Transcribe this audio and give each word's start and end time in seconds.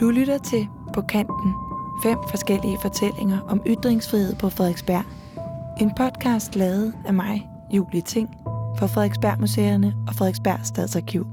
Du 0.00 0.10
lytter 0.10 0.38
til 0.38 0.68
På 0.94 1.00
Kanten. 1.00 1.54
Fem 2.02 2.18
forskellige 2.30 2.78
fortællinger 2.82 3.40
om 3.40 3.60
ytringsfrihed 3.66 4.34
på 4.34 4.48
Frederiksberg. 4.48 5.04
En 5.80 5.90
podcast 5.96 6.56
lavet 6.56 6.94
af 7.06 7.14
mig, 7.14 7.48
Julie 7.72 8.00
Ting, 8.00 8.28
for 8.78 8.86
Frederiksberg 8.86 9.40
Museerne 9.40 9.94
og 10.08 10.14
Frederiksberg 10.14 10.58
Stadsarkiv. 10.62 11.26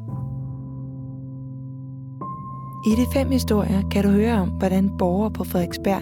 I 2.88 3.02
de 3.02 3.06
fem 3.14 3.32
historier 3.32 3.90
kan 3.90 4.04
du 4.04 4.10
høre 4.10 4.34
om, 4.34 4.50
hvordan 4.50 4.98
borgere 4.98 5.32
på 5.32 5.44
Frederiksberg 5.44 6.02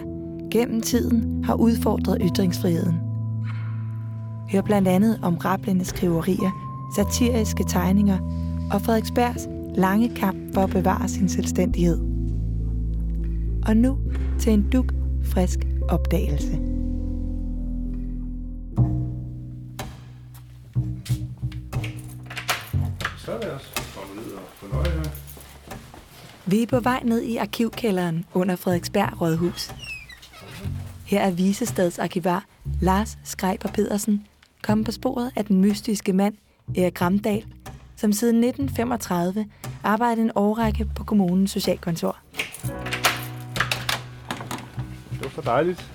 gennem 0.50 0.80
tiden 0.80 1.44
har 1.44 1.54
udfordret 1.54 2.18
ytringsfriheden. 2.20 3.00
Hør 4.52 4.62
blandt 4.62 4.88
andet 4.88 5.18
om 5.22 5.36
rablende 5.36 5.84
skriverier, 5.84 6.50
satiriske 6.96 7.64
tegninger 7.64 8.18
og 8.72 8.82
Frederiksbergs 8.82 9.48
lange 9.74 10.08
kamp 10.08 10.54
for 10.54 10.60
at 10.60 10.70
bevare 10.70 11.08
sin 11.08 11.28
selvstændighed. 11.28 12.15
Og 13.66 13.76
nu 13.76 13.98
til 14.38 14.52
en 14.52 14.70
duk 14.70 14.92
frisk 15.24 15.58
opdagelse. 15.88 16.52
Så 23.18 23.32
det 23.40 23.50
også 23.50 23.66
kommet 23.98 24.26
ned 24.26 24.34
og 24.34 24.42
fornøje 24.54 24.90
her. 24.90 25.10
Vi 26.46 26.62
er 26.62 26.66
på 26.66 26.80
vej 26.80 27.02
ned 27.04 27.22
i 27.22 27.36
arkivkælderen 27.36 28.24
under 28.34 28.56
Frederiksberg 28.56 29.20
Rådhus. 29.20 29.70
Her 31.06 31.20
er 31.20 31.30
visestadsarkivar 31.30 32.44
Lars 32.80 33.18
Skreiber 33.24 33.68
Pedersen 33.68 34.26
kommet 34.62 34.86
på 34.86 34.92
sporet 34.92 35.30
af 35.36 35.44
den 35.44 35.60
mystiske 35.60 36.12
mand 36.12 36.34
Erik 36.76 37.02
Ramdal, 37.02 37.44
som 37.96 38.12
siden 38.12 38.36
1935 38.36 39.46
arbejdede 39.84 40.24
en 40.24 40.32
årrække 40.34 40.88
på 40.96 41.04
kommunens 41.04 41.50
socialkontor. 41.50 42.16
For 45.36 45.42
dejligt. 45.42 45.92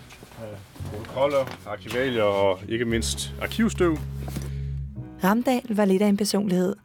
Protokoller, 0.92 1.59
arkivalier 1.67 2.23
og 2.23 2.59
ikke 2.70 2.86
mindst 2.86 3.34
arkivstøv. 3.42 3.97
Ramdal 5.23 5.75
var 5.75 5.86
lidt 5.86 6.02
af 6.02 6.08
en 6.08 6.17
personlighed. 6.17 6.75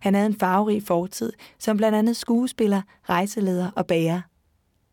Han 0.00 0.14
havde 0.14 0.26
en 0.26 0.38
farverig 0.38 0.82
fortid, 0.82 1.32
som 1.58 1.76
blandt 1.76 1.98
andet 1.98 2.16
skuespiller, 2.16 2.82
rejseleder 3.08 3.70
og 3.76 3.86
bager. 3.86 4.20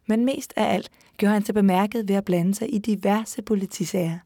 Men 0.07 0.25
mest 0.25 0.53
af 0.55 0.73
alt 0.73 0.89
gjorde 1.17 1.33
han 1.33 1.45
sig 1.45 1.55
bemærket 1.55 2.07
ved 2.07 2.15
at 2.15 2.25
blande 2.25 2.55
sig 2.55 2.73
i 2.73 2.77
diverse 2.77 3.41
politisager. 3.41 4.17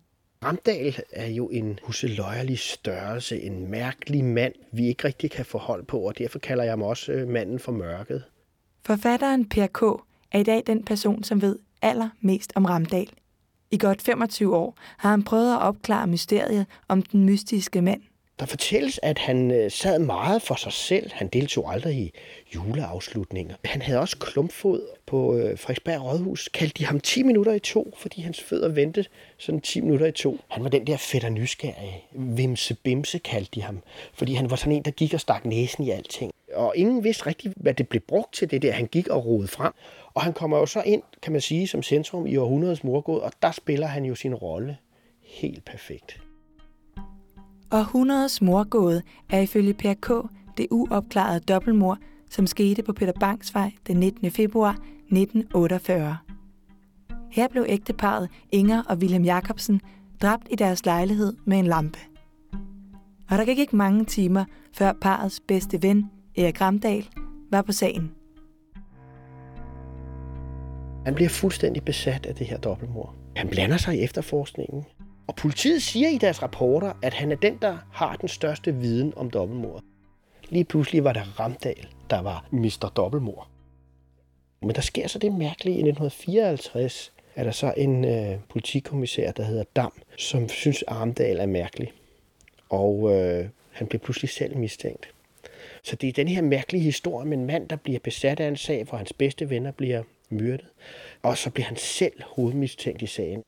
Ramdal 0.45 0.95
er 1.11 1.27
jo 1.27 1.49
en 1.49 1.79
huseløjerlig 1.83 2.59
størrelse, 2.59 3.41
en 3.41 3.71
mærkelig 3.71 4.25
mand, 4.25 4.53
vi 4.71 4.87
ikke 4.87 5.07
rigtig 5.07 5.31
kan 5.31 5.45
få 5.45 5.57
hold 5.57 5.85
på, 5.85 5.99
og 5.99 6.17
derfor 6.17 6.39
kalder 6.39 6.63
jeg 6.63 6.71
ham 6.71 6.81
også 6.81 7.11
øh, 7.11 7.27
manden 7.27 7.59
for 7.59 7.71
mørket. 7.71 8.23
Forfatteren 8.85 9.49
Per 9.49 9.67
K. 9.67 9.81
er 10.31 10.39
i 10.39 10.43
dag 10.43 10.63
den 10.67 10.83
person, 10.83 11.23
som 11.23 11.41
ved 11.41 11.59
allermest 11.83 12.53
om 12.55 12.65
Ramdal. 12.65 13.09
I 13.71 13.77
godt 13.77 14.01
25 14.01 14.55
år 14.55 14.77
har 14.97 15.09
han 15.09 15.23
prøvet 15.23 15.53
at 15.53 15.61
opklare 15.61 16.07
mysteriet 16.07 16.65
om 16.87 17.01
den 17.01 17.25
mystiske 17.25 17.81
mand. 17.81 18.01
Der 18.39 18.45
fortælles, 18.45 18.99
at 19.03 19.17
han 19.17 19.51
øh, 19.51 19.71
sad 19.71 19.99
meget 19.99 20.41
for 20.41 20.55
sig 20.55 20.73
selv. 20.73 21.11
Han 21.13 21.27
deltog 21.27 21.73
aldrig 21.73 21.95
i 21.95 22.13
juleafslutninger. 22.55 23.55
Han 23.65 23.81
havde 23.81 23.99
også 23.99 24.17
klumpfod 24.17 24.81
på 25.05 25.35
øh, 25.37 25.57
Frederiksberg 25.57 26.01
Rådhus. 26.01 26.49
Kaldte 26.53 26.79
de 26.79 26.85
ham 26.85 26.99
10 26.99 27.23
minutter 27.23 27.53
i 27.53 27.59
to, 27.59 27.93
fordi 27.97 28.21
hans 28.21 28.41
fødder 28.41 28.69
ventede 28.69 29.07
sådan 29.37 29.61
10 29.61 29.81
minutter 29.81 30.05
i 30.05 30.11
to. 30.11 30.39
Han 30.47 30.63
var 30.63 30.69
den 30.69 30.87
der 30.87 30.97
fedt 30.97 31.23
og 31.23 31.31
nysgerrige. 31.31 32.03
Vimse 32.11 32.75
Bimse 32.75 33.17
kaldte 33.17 33.51
de 33.55 33.61
ham, 33.61 33.79
fordi 34.13 34.33
han 34.33 34.49
var 34.49 34.55
sådan 34.55 34.73
en, 34.73 34.83
der 34.83 34.91
gik 34.91 35.13
og 35.13 35.19
stak 35.19 35.45
næsen 35.45 35.83
i 35.83 35.89
alting. 35.89 36.31
Og 36.55 36.73
ingen 36.75 37.03
vidste 37.03 37.27
rigtigt, 37.27 37.53
hvad 37.57 37.73
det 37.73 37.87
blev 37.87 38.01
brugt 38.01 38.33
til, 38.33 38.51
det 38.51 38.61
der. 38.61 38.71
Han 38.71 38.87
gik 38.87 39.07
og 39.07 39.25
rodede 39.25 39.47
frem. 39.47 39.73
Og 40.13 40.21
han 40.21 40.33
kommer 40.33 40.57
jo 40.57 40.65
så 40.65 40.81
ind, 40.85 41.01
kan 41.21 41.31
man 41.31 41.41
sige, 41.41 41.67
som 41.67 41.83
centrum 41.83 42.27
i 42.27 42.37
århundredets 42.37 42.83
morgåd, 42.83 43.19
og 43.19 43.31
der 43.41 43.51
spiller 43.51 43.88
han 43.88 44.05
jo 44.05 44.16
sin 44.16 44.35
rolle 44.35 44.78
helt 45.22 45.66
perfekt. 45.66 46.22
Århundredets 47.72 48.41
morgåde 48.41 49.01
er 49.29 49.39
ifølge 49.39 49.73
Per 49.73 49.94
K. 49.94 50.29
det 50.57 50.67
uopklarede 50.72 51.39
dobbeltmor, 51.39 51.97
som 52.29 52.47
skete 52.47 52.83
på 52.83 52.94
Peter 52.94 53.13
Bangs 53.19 53.53
vej 53.53 53.72
den 53.88 53.97
19. 53.97 54.31
februar 54.31 54.72
1948. 54.72 56.17
Her 57.31 57.47
blev 57.47 57.66
ægteparet 57.67 58.29
Inger 58.51 58.83
og 58.83 58.97
Wilhelm 58.97 59.23
Jacobsen 59.23 59.81
dræbt 60.22 60.47
i 60.51 60.55
deres 60.55 60.85
lejlighed 60.85 61.33
med 61.45 61.57
en 61.57 61.67
lampe. 61.67 61.99
Og 63.29 63.38
der 63.38 63.45
gik 63.45 63.59
ikke 63.59 63.75
mange 63.75 64.05
timer, 64.05 64.45
før 64.73 64.94
parets 65.01 65.41
bedste 65.47 65.81
ven, 65.81 66.09
Erik 66.38 66.61
Ramdal, 66.61 67.05
var 67.51 67.61
på 67.61 67.71
sagen. 67.71 68.11
Han 71.05 71.16
bliver 71.16 71.29
fuldstændig 71.29 71.83
besat 71.83 72.25
af 72.25 72.35
det 72.35 72.47
her 72.47 72.57
dobbeltmord. 72.57 73.16
Han 73.35 73.47
blander 73.49 73.77
sig 73.77 73.97
i 73.97 74.01
efterforskningen. 74.01 74.85
Og 75.27 75.35
politiet 75.35 75.81
siger 75.81 76.09
i 76.09 76.17
deres 76.17 76.43
rapporter, 76.43 76.93
at 77.01 77.13
han 77.13 77.31
er 77.31 77.35
den, 77.35 77.57
der 77.61 77.77
har 77.91 78.16
den 78.16 78.29
største 78.29 78.75
viden 78.75 79.13
om 79.16 79.29
dobbeltmord. 79.29 79.83
Lige 80.49 80.63
pludselig 80.63 81.03
var 81.03 81.13
det 81.13 81.39
Ramdal, 81.39 81.88
der 82.09 82.22
var 82.22 82.47
Mr. 82.51 82.91
Dobbeltmord. 82.95 83.47
Men 84.61 84.75
der 84.75 84.81
sker 84.81 85.07
så 85.07 85.19
det 85.19 85.33
mærkelige. 85.33 85.75
I 85.75 85.79
1954 85.79 87.13
at 87.35 87.45
der 87.45 87.51
så 87.51 87.73
en 87.77 88.05
øh, 88.05 88.39
politikommissær, 88.49 89.31
der 89.31 89.43
hedder 89.43 89.63
Dam, 89.75 89.93
som 90.17 90.49
synes, 90.49 90.83
at 90.88 90.95
Ramdal 90.95 91.39
er 91.39 91.45
mærkelig. 91.45 91.91
Og 92.69 93.11
øh, 93.13 93.49
han 93.72 93.88
bliver 93.88 93.99
pludselig 93.99 94.29
selv 94.29 94.57
mistænkt. 94.57 95.13
Så 95.83 95.95
det 95.95 96.09
er 96.09 96.13
den 96.13 96.27
her 96.27 96.41
mærkelige 96.41 96.83
historie 96.83 97.27
med 97.27 97.38
en 97.38 97.45
mand, 97.45 97.69
der 97.69 97.75
bliver 97.75 97.99
besat 97.99 98.39
af 98.39 98.47
en 98.47 98.57
sag, 98.57 98.83
hvor 98.83 98.97
hans 98.97 99.13
bedste 99.13 99.49
venner 99.49 99.71
bliver 99.71 100.03
myrdet. 100.29 100.66
Og 101.21 101.38
så 101.38 101.49
bliver 101.49 101.66
han 101.66 101.77
selv 101.77 102.13
hovedmistænkt 102.35 103.01
i 103.01 103.05
sagen. 103.05 103.44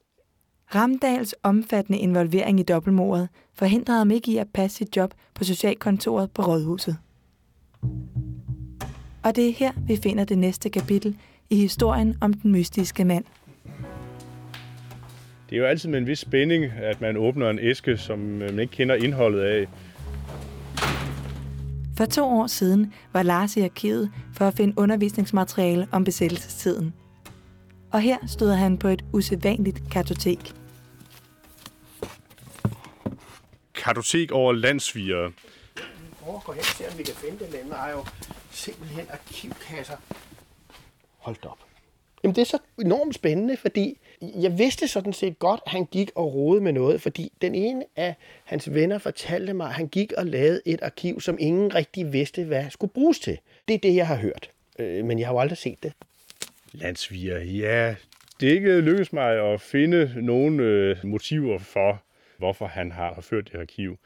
Ramdals 0.75 1.35
omfattende 1.44 2.00
involvering 2.00 2.59
i 2.59 2.63
dobbeltmordet 2.63 3.29
forhindrede 3.53 3.97
ham 3.97 4.12
ikke 4.12 4.31
i 4.31 4.38
at 4.38 4.47
passe 4.53 4.78
sit 4.78 4.97
job 4.97 5.13
på 5.34 5.44
socialkontoret 5.44 6.31
på 6.31 6.41
Rådhuset. 6.41 6.97
Og 9.24 9.35
det 9.35 9.50
er 9.50 9.53
her, 9.53 9.72
vi 9.88 9.95
finder 9.95 10.24
det 10.24 10.38
næste 10.38 10.69
kapitel 10.69 11.18
i 11.50 11.56
historien 11.56 12.18
om 12.22 12.34
den 12.34 12.51
mystiske 12.51 13.06
mand. 13.06 13.24
Det 15.50 15.56
er 15.56 15.59
jo 15.59 15.66
altid 15.66 15.90
med 15.90 16.00
en 16.00 16.07
vis 16.07 16.19
spænding, 16.19 16.66
at 16.66 17.01
man 17.01 17.18
åbner 17.18 17.50
en 17.50 17.59
æske, 17.59 17.97
som 17.97 18.19
man 18.19 18.59
ikke 18.59 18.72
kender 18.72 18.95
indholdet 18.95 19.41
af. 19.41 19.68
For 21.97 22.06
to 22.06 22.25
år 22.25 22.47
siden 22.47 22.94
var 23.13 23.23
Lars 23.23 23.57
i 23.57 23.61
arkivet 23.61 24.11
for 24.33 24.47
at 24.47 24.53
finde 24.53 24.73
undervisningsmateriale 24.78 25.88
om 25.91 26.03
besættelsestiden. 26.03 26.94
Og 27.91 28.01
her 28.01 28.17
stod 28.28 28.51
han 28.51 28.78
på 28.78 28.88
et 28.88 29.06
usædvanligt 29.13 29.81
kartotek. 29.91 30.53
Kartotek 33.73 34.31
over 34.31 34.53
landsvigere. 34.53 35.31
Prøv 36.19 36.35
at 36.35 36.44
gå 36.44 36.51
hen 36.51 36.59
og 36.59 36.66
se, 36.66 36.83
om 36.91 36.97
vi 36.97 37.03
kan 37.03 37.16
finde 37.16 37.39
det, 37.39 37.50
men 37.51 37.72
der 37.72 37.78
er 37.78 37.91
jo 37.91 38.06
simpelthen 38.51 39.06
arkivkasser. 39.09 39.97
Hold 41.17 41.45
op. 41.45 41.65
Jamen, 42.25 42.36
det 42.36 42.41
er 42.41 42.46
så 42.46 42.58
enormt 42.81 43.16
spændende, 43.16 43.58
fordi 43.58 44.00
jeg 44.22 44.58
vidste 44.58 44.88
sådan 44.88 45.13
set 45.13 45.40
godt, 45.40 45.62
at 45.66 45.72
han 45.72 45.86
gik 45.86 46.12
og 46.16 46.34
rode 46.34 46.62
med 46.62 46.74
noget, 46.74 47.02
fordi 47.02 47.31
den 47.41 47.56
ene 47.56 47.86
af 47.96 48.16
hans 48.44 48.74
venner 48.74 48.97
fortalte 48.97 49.53
mig, 49.53 49.68
at 49.68 49.74
han 49.74 49.88
gik 49.88 50.13
og 50.13 50.25
lavede 50.25 50.62
et 50.66 50.81
arkiv, 50.81 51.22
som 51.22 51.38
ingen 51.40 51.75
rigtig 51.75 52.13
vidste, 52.13 52.44
hvad 52.44 52.69
skulle 52.69 52.94
bruges 52.94 53.19
til. 53.19 53.40
Det 53.68 53.74
er 53.74 53.78
det, 53.78 53.96
jeg 53.96 54.08
har 54.08 54.16
hørt, 54.16 54.50
øh, 54.80 55.06
men 55.06 55.19
jeg 55.19 55.28
har 55.28 55.34
jo 55.34 55.40
aldrig 55.40 55.58
set 55.58 55.84
det. 55.84 55.94
Landsviger, 56.72 57.40
ja. 57.40 57.96
Det 58.40 58.50
er 58.50 58.53
ikke 58.53 58.81
lykkedes 58.81 59.13
mig 59.13 59.53
at 59.53 59.62
finde 59.62 60.13
nogle 60.16 60.63
øh, 60.63 60.97
motiver 61.03 61.59
for, 61.59 62.03
hvorfor 62.38 62.68
han 62.68 62.92
har 62.92 63.22
ført 63.22 63.50
det 63.52 63.59
arkiv. 63.59 63.97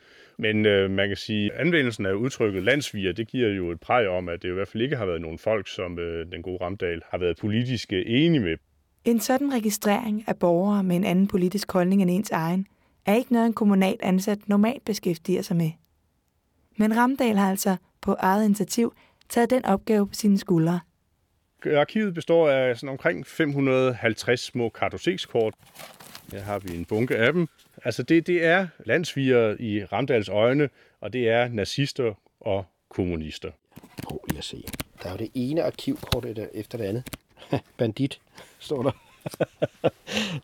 Men 0.41 0.65
øh, 0.65 0.91
man 0.91 1.07
kan 1.07 1.17
sige, 1.17 1.53
at 1.53 1.59
anvendelsen 1.59 2.05
af 2.05 2.13
udtrykket 2.13 2.63
landsviger, 2.63 3.11
det 3.11 3.27
giver 3.27 3.49
jo 3.49 3.71
et 3.71 3.79
præg 3.79 4.07
om, 4.07 4.29
at 4.29 4.41
det 4.41 4.49
i 4.49 4.51
hvert 4.51 4.67
fald 4.67 4.83
ikke 4.83 4.95
har 4.95 5.05
været 5.05 5.21
nogle 5.21 5.37
folk, 5.37 5.67
som 5.67 5.99
øh, 5.99 6.31
den 6.31 6.41
gode 6.41 6.57
Ramdal 6.61 7.01
har 7.09 7.17
været 7.17 7.37
politisk 7.37 7.93
enige 7.93 8.39
med. 8.39 8.57
En 9.05 9.19
sådan 9.19 9.53
registrering 9.53 10.23
af 10.27 10.37
borgere 10.39 10.83
med 10.83 10.95
en 10.95 11.03
anden 11.03 11.27
politisk 11.27 11.71
holdning 11.71 12.01
end 12.01 12.11
ens 12.11 12.31
egen, 12.31 12.67
er 13.05 13.15
ikke 13.15 13.33
noget, 13.33 13.45
en 13.45 13.53
kommunalt 13.53 14.01
ansat 14.01 14.39
normalt 14.47 14.85
beskæftiger 14.85 15.41
sig 15.41 15.57
med. 15.57 15.71
Men 16.77 16.97
Ramdal 16.97 17.35
har 17.35 17.49
altså 17.49 17.75
på 18.01 18.15
eget 18.19 18.45
initiativ 18.45 18.93
taget 19.29 19.49
den 19.49 19.65
opgave 19.65 20.07
på 20.07 20.13
sine 20.13 20.37
skuldre. 20.37 20.79
Arkivet 21.65 22.13
består 22.13 22.49
af 22.49 22.77
sådan 22.77 22.89
omkring 22.89 23.27
550 23.27 24.39
små 24.39 24.69
kartotekskort. 24.69 25.53
Her 26.31 26.41
har 26.41 26.59
vi 26.59 26.75
en 26.75 26.85
bunke 26.85 27.15
af 27.15 27.33
dem. 27.33 27.47
Altså 27.83 28.03
det, 28.03 28.27
det 28.27 28.45
er 28.45 28.67
landsviger 28.85 29.55
i 29.59 29.85
Ramdals 29.85 30.29
øjne, 30.29 30.69
og 31.01 31.13
det 31.13 31.29
er 31.29 31.47
nazister 31.47 32.13
og 32.39 32.65
kommunister. 32.89 33.51
Prøv 34.03 34.19
lige 34.27 34.37
at 34.37 34.43
se. 34.43 34.63
Der 35.03 35.09
er 35.09 35.11
jo 35.11 35.17
det 35.17 35.31
ene 35.33 35.63
arkivkort 35.63 36.25
efter 36.53 36.77
det 36.77 36.85
andet. 36.85 37.03
Bandit, 37.77 38.19
står 38.59 38.83
der. 38.83 38.91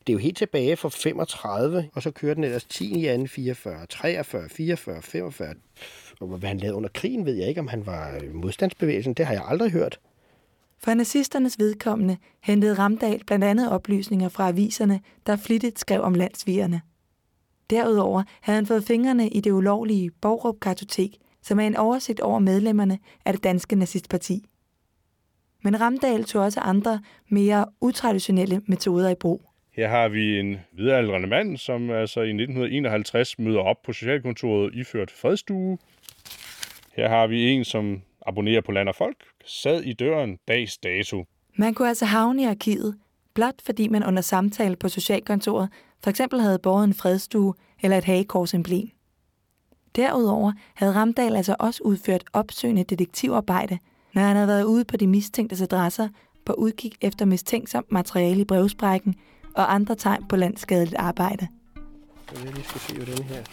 det 0.07 0.09
er 0.09 0.13
jo 0.13 0.17
helt 0.17 0.37
tilbage 0.37 0.75
fra 0.75 0.89
35, 0.89 1.89
og 1.93 2.03
så 2.03 2.11
kører 2.11 2.33
den 2.33 2.43
ellers 2.43 2.63
10 2.63 3.13
i 3.13 3.17
2. 3.17 3.27
44, 3.27 3.85
43, 3.85 4.49
44, 4.49 5.01
45. 5.01 5.53
Og 6.19 6.27
hvad 6.27 6.49
han 6.49 6.57
lavede 6.57 6.75
under 6.75 6.89
krigen, 6.93 7.25
ved 7.25 7.33
jeg 7.33 7.47
ikke, 7.47 7.61
om 7.61 7.67
han 7.67 7.85
var 7.85 8.19
modstandsbevægelsen. 8.33 9.13
Det 9.13 9.25
har 9.25 9.33
jeg 9.33 9.43
aldrig 9.47 9.71
hørt. 9.71 9.99
For 10.85 10.93
nazisternes 10.93 11.59
vedkommende 11.59 12.17
hentede 12.43 12.73
Ramdal 12.73 13.21
blandt 13.27 13.45
andet 13.45 13.71
oplysninger 13.71 14.29
fra 14.29 14.47
aviserne, 14.47 14.99
der 15.25 15.35
flittigt 15.35 15.79
skrev 15.79 16.01
om 16.01 16.13
landsvigerne. 16.13 16.81
Derudover 17.69 18.23
havde 18.41 18.55
han 18.55 18.65
fået 18.65 18.83
fingrene 18.83 19.29
i 19.29 19.39
det 19.39 19.51
ulovlige 19.51 20.11
Borup 20.21 20.55
Kartotek, 20.61 21.17
som 21.41 21.59
er 21.59 21.67
en 21.67 21.75
oversigt 21.75 22.19
over 22.19 22.39
medlemmerne 22.39 22.99
af 23.25 23.33
det 23.33 23.43
danske 23.43 23.75
nazistparti. 23.75 24.45
Men 25.63 25.81
Ramdal 25.81 26.23
tog 26.23 26.43
også 26.43 26.59
andre, 26.59 26.99
mere 27.29 27.65
utraditionelle 27.81 28.61
metoder 28.67 29.09
i 29.09 29.15
brug. 29.15 29.41
Her 29.73 29.87
har 29.87 30.07
vi 30.09 30.39
en 30.39 30.57
viderealdrende 30.71 31.27
mand, 31.27 31.57
som 31.57 31.89
altså 31.89 32.19
i 32.19 32.29
1951 32.29 33.39
møder 33.39 33.59
op 33.59 33.81
på 33.85 33.93
socialkontoret 33.93 34.75
iført 34.75 35.11
fredstue. 35.11 35.77
Her 36.95 37.09
har 37.09 37.27
vi 37.27 37.49
en, 37.49 37.65
som 37.65 38.01
abonnerer 38.25 38.61
på 38.61 38.71
Land 38.71 38.89
og 38.89 38.95
Folk, 38.95 39.17
sad 39.45 39.81
i 39.81 39.93
døren 39.93 40.37
dags 40.47 40.77
dato. 40.77 41.25
Man 41.57 41.73
kunne 41.73 41.87
altså 41.87 42.05
havne 42.05 42.41
i 42.41 42.45
arkivet, 42.45 42.95
blot 43.33 43.61
fordi 43.65 43.87
man 43.87 44.05
under 44.05 44.21
samtale 44.21 44.75
på 44.75 44.89
socialkontoret 44.89 45.69
for 46.03 46.09
eksempel 46.09 46.41
havde 46.41 46.59
båret 46.59 46.83
en 46.83 46.93
fredstue 46.93 47.53
eller 47.81 47.97
et 47.97 48.03
hagekorsemblem. 48.03 48.89
Derudover 49.95 50.51
havde 50.73 50.93
Ramdal 50.93 51.35
altså 51.35 51.55
også 51.59 51.83
udført 51.83 52.23
opsøgende 52.33 52.83
detektivarbejde, 52.83 53.77
når 54.13 54.21
han 54.21 54.35
havde 54.35 54.47
været 54.47 54.63
ude 54.63 54.85
på 54.85 54.97
de 54.97 55.07
mistænktes 55.07 55.61
adresser 55.61 56.09
på 56.45 56.53
udkig 56.53 56.91
efter 57.01 57.25
mistænksomt 57.25 57.91
materiale 57.91 58.41
i 58.41 58.45
brevsprækken 58.45 59.15
og 59.55 59.73
andre 59.73 59.95
tegn 59.95 60.27
på 60.27 60.35
landskadeligt 60.35 60.95
arbejde. 60.95 61.47
Jeg 62.43 62.53
lige 62.53 62.63
skal 62.63 62.81
se, 62.81 62.95
hvad 62.95 63.05
den 63.05 63.23
her 63.23 63.43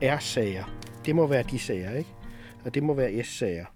er 0.00 0.18
sager. 0.18 0.64
Det 1.06 1.16
må 1.16 1.26
være 1.26 1.42
de 1.42 1.58
sager, 1.58 1.96
ikke? 1.96 2.10
Og 2.64 2.74
det 2.74 2.82
må 2.82 2.94
være 2.94 3.24
S-sager. 3.24 3.66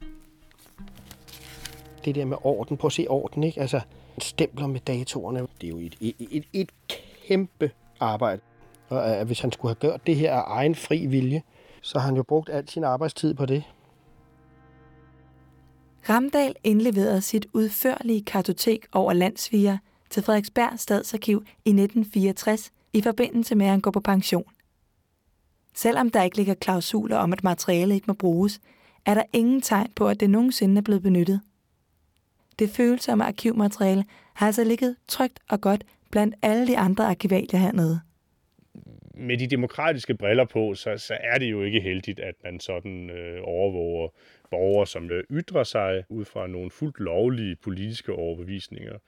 Det 2.04 2.14
der 2.14 2.24
med 2.24 2.36
orden, 2.42 2.76
prøv 2.76 2.88
at 2.88 2.92
se 2.92 3.06
orden, 3.08 3.42
ikke? 3.42 3.60
Altså, 3.60 3.80
stempler 4.18 4.66
med 4.66 4.80
datorerne, 4.80 5.40
det 5.60 5.66
er 5.66 5.68
jo 5.68 5.78
et, 5.78 5.96
et, 6.00 6.14
et, 6.30 6.44
et 6.52 6.72
kæmpe 7.28 7.70
arbejde. 8.00 8.42
Og 8.88 9.16
at 9.16 9.26
hvis 9.26 9.40
han 9.40 9.52
skulle 9.52 9.70
have 9.70 9.90
gjort 9.90 10.06
det 10.06 10.16
her 10.16 10.34
af 10.34 10.56
egen 10.58 10.74
fri 10.74 11.06
vilje, 11.06 11.42
så 11.80 11.98
har 11.98 12.06
han 12.06 12.16
jo 12.16 12.22
brugt 12.22 12.48
al 12.48 12.68
sin 12.68 12.84
arbejdstid 12.84 13.34
på 13.34 13.46
det. 13.46 13.64
Ramdal 16.08 16.54
indleverede 16.64 17.20
sit 17.20 17.46
udførlige 17.52 18.24
kartotek 18.24 18.86
over 18.92 19.12
landsviger 19.12 19.78
til 20.10 20.22
Frederiksberg 20.22 20.78
Stadsarkiv 20.78 21.44
i 21.64 21.70
1964 21.70 22.70
i 22.92 23.02
forbindelse 23.02 23.54
med, 23.54 23.66
at 23.66 23.70
han 23.70 23.80
går 23.80 23.90
på 23.90 24.00
pension. 24.00 24.50
Selvom 25.74 26.10
der 26.10 26.22
ikke 26.22 26.36
ligger 26.36 26.54
klausuler 26.54 27.16
om, 27.16 27.32
at 27.32 27.44
materialet 27.44 27.94
ikke 27.94 28.04
må 28.06 28.14
bruges, 28.14 28.60
er 29.06 29.14
der 29.14 29.22
ingen 29.32 29.60
tegn 29.60 29.92
på, 29.96 30.08
at 30.08 30.20
det 30.20 30.30
nogensinde 30.30 30.78
er 30.78 30.82
blevet 30.82 31.02
benyttet. 31.02 31.40
Det 32.58 32.70
følsomme 32.70 33.24
arkivmateriale 33.24 34.04
har 34.34 34.46
altså 34.46 34.64
ligget 34.64 34.96
trygt 35.08 35.40
og 35.48 35.60
godt 35.60 35.84
blandt 36.10 36.34
alle 36.42 36.66
de 36.66 36.78
andre 36.78 37.06
arkivalier 37.06 37.58
hernede. 37.58 38.00
Med 39.14 39.38
de 39.38 39.46
demokratiske 39.46 40.14
briller 40.14 40.44
på, 40.44 40.74
så, 40.74 40.98
så 40.98 41.18
er 41.20 41.38
det 41.38 41.50
jo 41.50 41.62
ikke 41.62 41.80
heldigt, 41.80 42.20
at 42.20 42.34
man 42.44 42.60
sådan 42.60 43.10
øh, 43.10 43.40
overvåger 43.42 44.08
borgere, 44.50 44.86
som 44.86 45.10
øh, 45.10 45.24
ytrer 45.30 45.64
sig 45.64 46.04
ud 46.08 46.24
fra 46.24 46.46
nogle 46.46 46.70
fuldt 46.70 47.00
lovlige 47.00 47.56
politiske 47.56 48.12
overbevisninger. 48.12 48.98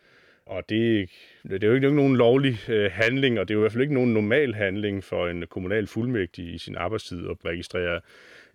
Og 0.47 0.69
det, 0.69 1.11
det 1.43 1.65
er 1.65 1.69
jo 1.69 1.75
ikke 1.75 1.95
nogen 1.95 2.17
lovlig 2.17 2.59
øh, 2.69 2.91
handling, 2.93 3.41
og 3.41 3.49
det 3.49 3.55
er 3.55 3.57
jo 3.57 3.61
i 3.61 3.63
hvert 3.63 3.73
fald 3.73 3.83
ikke 3.83 3.95
nogen 3.95 4.15
normal 4.15 4.55
handling 4.55 5.05
for 5.05 5.29
en 5.29 5.45
kommunal 5.51 5.87
fuldmægtig 5.87 6.55
i 6.55 6.59
sin 6.59 6.77
arbejdstid 6.77 7.29
at 7.31 7.37
registrere 7.45 8.01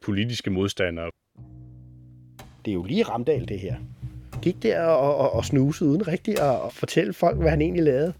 politiske 0.02 0.50
modstandere. 0.50 1.12
Det 2.66 2.72
er 2.72 2.76
jo 2.76 2.84
lige 2.84 3.04
Ramdal, 3.04 3.48
det 3.48 3.60
her. 3.60 3.76
Gik 4.42 4.64
der 4.64 4.82
og, 4.82 5.18
og, 5.18 5.34
og 5.34 5.46
snusede 5.46 5.90
uden 5.90 6.08
rigtigt 6.08 6.40
at, 6.40 6.56
at 6.66 6.74
fortælle 6.74 7.14
folk, 7.14 7.38
hvad 7.38 7.50
han 7.50 7.62
egentlig 7.62 7.84
lavede. 7.84 8.14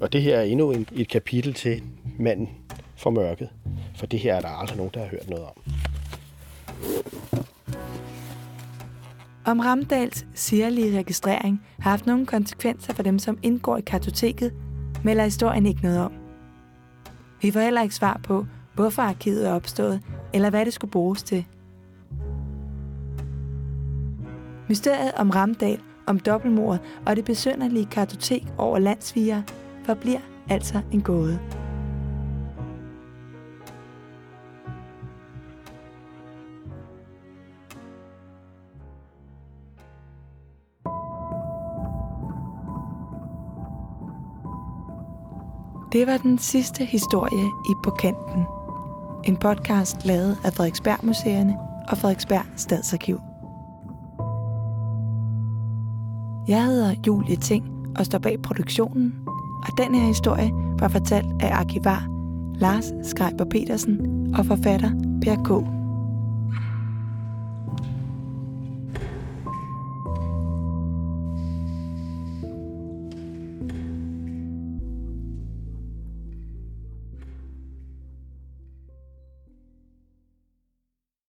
Og 0.00 0.12
det 0.12 0.22
her 0.22 0.36
er 0.36 0.42
endnu 0.42 0.70
en, 0.70 0.86
et 0.92 1.08
kapitel 1.08 1.54
til 1.54 1.82
manden 2.18 2.48
for 2.96 3.10
mørket. 3.10 3.48
For 3.96 4.06
det 4.06 4.20
her 4.20 4.34
er 4.34 4.40
der 4.40 4.48
aldrig 4.48 4.76
nogen, 4.76 4.90
der 4.94 5.00
har 5.00 5.06
hørt 5.06 5.30
noget 5.30 5.44
om. 5.44 5.62
Om 9.46 9.60
Ramdals 9.60 10.26
sirlige 10.34 10.98
registrering 10.98 11.62
har 11.78 11.90
haft 11.90 12.06
nogle 12.06 12.26
konsekvenser 12.26 12.92
for 12.94 13.02
dem, 13.02 13.18
som 13.18 13.38
indgår 13.42 13.76
i 13.76 13.80
kartoteket, 13.80 14.52
melder 15.02 15.24
historien 15.24 15.66
ikke 15.66 15.82
noget 15.82 15.98
om. 15.98 16.12
Vi 17.42 17.50
får 17.50 17.60
heller 17.60 17.82
ikke 17.82 17.94
svar 17.94 18.20
på, 18.22 18.46
hvorfor 18.74 19.02
arkivet 19.02 19.48
er 19.48 19.52
opstået, 19.52 20.00
eller 20.34 20.50
hvad 20.50 20.64
det 20.64 20.72
skulle 20.72 20.90
bruges 20.90 21.22
til. 21.22 21.44
Mysteriet 24.68 25.12
om 25.16 25.30
Ramdal, 25.30 25.80
om 26.06 26.18
dobbeltmordet 26.18 26.80
og 27.06 27.16
det 27.16 27.24
besønderlige 27.24 27.86
kartotek 27.86 28.46
over 28.58 28.78
landsviger 28.78 29.42
forbliver 29.84 30.20
altså 30.50 30.80
en 30.92 31.02
gåde. 31.02 31.40
Det 45.92 46.06
var 46.06 46.16
den 46.16 46.38
sidste 46.38 46.84
historie 46.84 47.44
i 47.44 47.72
På 47.84 47.90
Kanten. 47.90 48.44
En 49.24 49.36
podcast 49.36 50.06
lavet 50.06 50.38
af 50.44 50.52
Frederiksberg 50.52 50.98
Museerne 51.02 51.56
og 51.88 51.98
Frederiksberg 51.98 52.44
Stadsarkiv. 52.56 53.33
Jeg 56.48 56.64
hedder 56.64 56.94
Julie 57.06 57.36
Ting 57.36 57.64
og 57.98 58.06
står 58.06 58.18
bag 58.18 58.42
produktionen, 58.42 59.14
og 59.66 59.78
den 59.78 59.94
her 59.94 60.06
historie 60.06 60.50
var 60.78 60.88
fortalt 60.88 61.26
af 61.40 61.50
arkivar 61.52 62.06
Lars 62.54 62.92
Skreiber 63.02 63.44
Petersen 63.44 64.00
og 64.34 64.46
forfatter 64.46 64.90
Per 65.22 65.34
K. 65.34 65.83